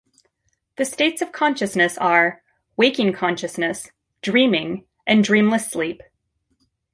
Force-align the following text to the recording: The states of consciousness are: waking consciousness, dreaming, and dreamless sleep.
The 0.77 0.85
states 0.85 1.21
of 1.21 1.31
consciousness 1.31 1.95
are: 1.95 2.41
waking 2.75 3.13
consciousness, 3.13 3.91
dreaming, 4.23 4.87
and 5.05 5.23
dreamless 5.23 5.69
sleep. 5.69 6.01